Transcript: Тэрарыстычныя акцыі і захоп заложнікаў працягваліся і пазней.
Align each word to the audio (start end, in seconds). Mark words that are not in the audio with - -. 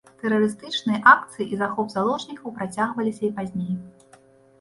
Тэрарыстычныя 0.21 1.01
акцыі 1.11 1.45
і 1.55 1.59
захоп 1.59 1.91
заложнікаў 1.95 2.55
працягваліся 2.57 3.23
і 3.29 3.31
пазней. 3.37 3.71